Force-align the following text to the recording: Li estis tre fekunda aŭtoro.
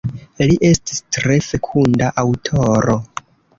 Li 0.51 0.55
estis 0.69 1.01
tre 1.17 1.37
fekunda 1.49 2.11
aŭtoro. 2.25 2.99